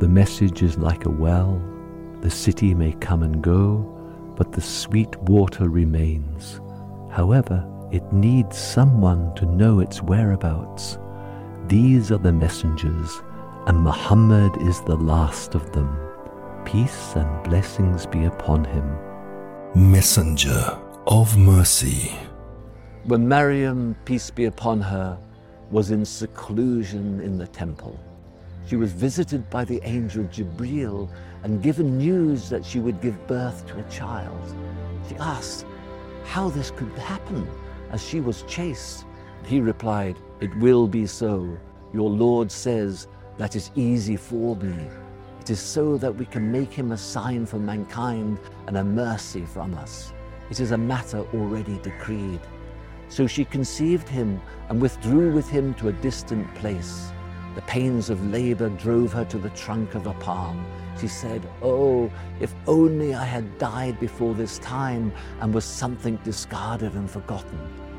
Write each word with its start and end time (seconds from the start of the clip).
The 0.00 0.08
message 0.08 0.62
is 0.62 0.78
like 0.78 1.04
a 1.04 1.10
well. 1.10 1.60
The 2.22 2.30
city 2.30 2.74
may 2.74 2.92
come 2.92 3.22
and 3.22 3.42
go, 3.42 3.84
but 4.34 4.50
the 4.50 4.62
sweet 4.62 5.14
water 5.24 5.68
remains. 5.68 6.58
However, 7.10 7.62
it 7.92 8.10
needs 8.10 8.56
someone 8.56 9.34
to 9.34 9.44
know 9.44 9.80
its 9.80 10.02
whereabouts. 10.02 10.96
These 11.66 12.10
are 12.10 12.16
the 12.16 12.32
messengers, 12.32 13.22
and 13.66 13.78
Muhammad 13.78 14.56
is 14.62 14.80
the 14.80 14.96
last 14.96 15.54
of 15.54 15.70
them. 15.72 15.94
Peace 16.64 17.14
and 17.14 17.44
blessings 17.44 18.06
be 18.06 18.24
upon 18.24 18.64
him. 18.64 18.96
Messenger 19.74 20.78
of 21.08 21.36
Mercy. 21.36 22.10
When 23.04 23.28
Maryam, 23.28 23.94
peace 24.06 24.30
be 24.30 24.46
upon 24.46 24.80
her, 24.80 25.18
was 25.70 25.90
in 25.90 26.06
seclusion 26.06 27.20
in 27.20 27.36
the 27.36 27.46
temple, 27.46 28.00
she 28.70 28.76
was 28.76 28.92
visited 28.92 29.50
by 29.50 29.64
the 29.64 29.80
angel 29.82 30.22
Jibril 30.26 31.10
and 31.42 31.60
given 31.60 31.98
news 31.98 32.48
that 32.50 32.64
she 32.64 32.78
would 32.78 33.00
give 33.00 33.26
birth 33.26 33.66
to 33.66 33.80
a 33.80 33.90
child. 33.90 34.40
She 35.08 35.16
asked 35.16 35.66
how 36.22 36.50
this 36.50 36.70
could 36.70 36.92
happen 36.92 37.48
as 37.90 38.00
she 38.00 38.20
was 38.20 38.42
chaste. 38.42 39.06
He 39.44 39.60
replied, 39.60 40.18
It 40.38 40.56
will 40.58 40.86
be 40.86 41.04
so. 41.04 41.58
Your 41.92 42.08
Lord 42.08 42.52
says 42.52 43.08
that 43.38 43.56
is 43.56 43.72
easy 43.74 44.16
for 44.16 44.54
me. 44.54 44.86
It 45.40 45.50
is 45.50 45.58
so 45.58 45.96
that 45.96 46.14
we 46.14 46.24
can 46.24 46.52
make 46.52 46.72
him 46.72 46.92
a 46.92 46.96
sign 46.96 47.46
for 47.46 47.58
mankind 47.58 48.38
and 48.68 48.76
a 48.76 48.84
mercy 48.84 49.44
from 49.46 49.74
us. 49.74 50.12
It 50.48 50.60
is 50.60 50.70
a 50.70 50.78
matter 50.78 51.26
already 51.34 51.78
decreed. 51.78 52.40
So 53.08 53.26
she 53.26 53.44
conceived 53.44 54.08
him 54.08 54.40
and 54.68 54.80
withdrew 54.80 55.32
with 55.32 55.48
him 55.48 55.74
to 55.74 55.88
a 55.88 55.92
distant 55.92 56.54
place. 56.54 57.10
The 57.60 57.66
pains 57.66 58.08
of 58.08 58.26
labor 58.32 58.70
drove 58.70 59.12
her 59.12 59.26
to 59.26 59.36
the 59.36 59.50
trunk 59.50 59.94
of 59.94 60.06
a 60.06 60.14
palm. 60.14 60.64
She 60.98 61.08
said, 61.08 61.46
Oh, 61.60 62.10
if 62.40 62.54
only 62.66 63.14
I 63.14 63.26
had 63.26 63.58
died 63.58 64.00
before 64.00 64.32
this 64.32 64.58
time 64.60 65.12
and 65.40 65.52
was 65.52 65.66
something 65.66 66.16
discarded 66.24 66.94
and 66.94 67.08
forgotten. 67.08 67.58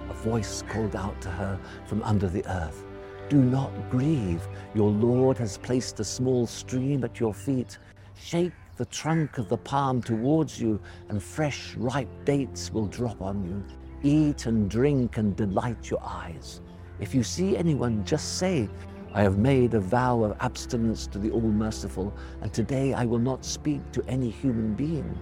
A 0.10 0.14
voice 0.14 0.64
called 0.68 0.96
out 0.96 1.22
to 1.22 1.30
her 1.30 1.60
from 1.86 2.02
under 2.02 2.28
the 2.28 2.44
earth. 2.48 2.84
Do 3.30 3.38
not 3.38 3.72
grieve. 3.92 4.42
Your 4.74 4.90
Lord 4.90 5.38
has 5.38 5.60
placed 5.60 6.00
a 6.00 6.04
small 6.04 6.48
stream 6.48 7.04
at 7.04 7.20
your 7.20 7.36
feet. 7.36 7.78
Shake 8.20 8.54
the 8.78 8.86
trunk 8.86 9.38
of 9.38 9.48
the 9.48 9.58
palm 9.58 10.02
towards 10.02 10.60
you, 10.60 10.82
and 11.10 11.22
fresh, 11.22 11.76
ripe 11.76 12.26
dates 12.26 12.74
will 12.74 12.88
drop 12.88 13.22
on 13.22 13.44
you. 13.44 13.64
Eat 14.02 14.48
and 14.48 14.68
drink 14.72 15.18
and 15.18 15.36
delight 15.36 15.92
your 15.92 16.02
eyes. 16.04 16.62
If 17.00 17.14
you 17.14 17.22
see 17.22 17.56
anyone, 17.56 18.04
just 18.04 18.40
say, 18.40 18.68
I 19.14 19.24
have 19.24 19.38
made 19.38 19.74
a 19.74 19.80
vow 19.82 20.24
of 20.24 20.38
abstinence 20.40 21.06
to 21.08 21.20
the 21.20 21.32
All 21.32 21.42
Merciful, 21.42 22.14
and 22.42 22.54
today 22.54 22.94
I 22.94 23.06
will 23.06 23.20
not 23.20 23.44
speak 23.44 23.82
to 23.92 24.04
any 24.08 24.30
human 24.30 24.74
being. 24.74 25.18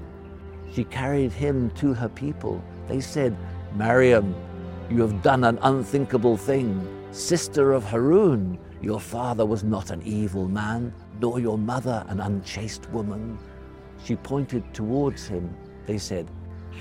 She 0.72 0.84
carried 0.84 1.32
him 1.32 1.72
to 1.72 1.94
her 1.96 2.10
people. 2.10 2.64
They 2.88 3.02
said, 3.02 3.36
Maryam, 3.76 4.36
you 4.92 5.02
have 5.02 5.24
done 5.24 5.44
an 5.44 5.58
unthinkable 5.64 6.38
thing. 6.38 6.88
Sister 7.12 7.74
of 7.74 7.84
Harun, 7.84 8.60
your 8.80 9.00
father 9.00 9.46
was 9.46 9.64
not 9.64 9.90
an 9.90 10.04
evil 10.04 10.48
man, 10.48 10.94
nor 11.20 11.40
your 11.40 11.58
mother 11.58 12.06
an 12.10 12.20
unchaste 12.20 12.88
woman. 12.92 13.40
She 14.04 14.16
pointed 14.16 14.72
towards 14.72 15.26
him. 15.28 15.56
They 15.88 15.98
said, 15.98 16.30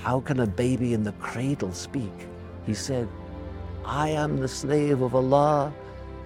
How 0.03 0.19
can 0.19 0.41
a 0.41 0.47
baby 0.47 0.93
in 0.93 1.03
the 1.03 1.13
cradle 1.13 1.73
speak? 1.73 2.27
He 2.67 2.75
said, 2.75 3.07
I 3.83 4.09
am 4.09 4.37
the 4.37 4.47
slave 4.47 5.01
of 5.01 5.15
Allah. 5.15 5.73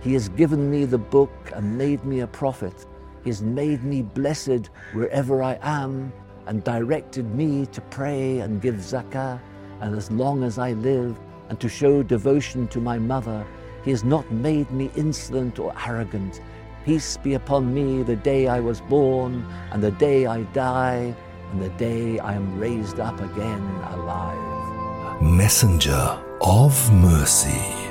He 0.04 0.12
has 0.14 0.28
given 0.28 0.70
me 0.70 0.84
the 0.84 0.98
book 0.98 1.32
and 1.56 1.78
made 1.78 2.04
me 2.04 2.20
a 2.20 2.28
prophet. 2.28 2.86
He 3.24 3.30
has 3.30 3.42
made 3.42 3.84
me 3.86 4.02
blessed 4.02 4.70
wherever 4.92 5.42
I 5.42 5.58
am 5.62 6.12
and 6.46 6.62
directed 6.64 7.34
me 7.34 7.66
to 7.68 7.80
pray 7.80 8.40
and 8.40 8.62
give 8.62 8.76
zakah 8.76 9.40
and 9.80 9.96
as 9.96 10.12
long 10.12 10.44
as 10.44 10.58
I 10.58 10.74
live 10.74 11.18
and 11.48 11.58
to 11.62 11.70
show 11.70 12.04
devotion 12.04 12.68
to 12.70 12.82
my 12.82 13.00
mother. 13.00 13.46
He 13.86 13.92
has 13.92 14.04
not 14.04 14.30
made 14.30 14.70
me 14.72 14.92
insolent 14.98 15.58
or 15.58 15.74
arrogant. 15.88 16.42
Peace 16.84 17.16
be 17.16 17.36
upon 17.36 17.74
me 17.74 18.04
the 18.04 18.18
day 18.18 18.48
I 18.48 18.60
was 18.60 18.82
born 18.82 19.46
and 19.72 19.82
the 19.82 19.92
day 19.92 20.26
I 20.26 20.42
die 20.52 21.16
and 21.52 21.62
the 21.62 21.70
day 21.70 22.20
I 22.20 22.34
am 22.34 22.60
raised 22.60 23.00
up 23.00 23.22
again 23.22 23.64
alive. 23.94 25.22
Messenger 25.22 26.20
of 26.42 26.92
Mercy. 26.92 27.83